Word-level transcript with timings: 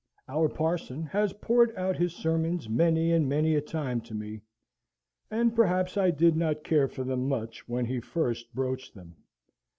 Our 0.27 0.49
parson 0.49 1.03
has 1.03 1.31
poured 1.33 1.75
out 1.75 1.95
his 1.97 2.15
sermons 2.15 2.67
many 2.67 3.11
and 3.11 3.29
many 3.29 3.53
a 3.53 3.61
time 3.61 4.01
to 4.01 4.15
me, 4.15 4.41
and 5.29 5.55
perhaps 5.55 5.95
I 5.95 6.09
did 6.09 6.35
not 6.35 6.63
care 6.63 6.87
for 6.87 7.03
them 7.03 7.29
much 7.29 7.69
when 7.69 7.85
he 7.85 7.99
first 7.99 8.51
broached 8.55 8.95
them. 8.95 9.15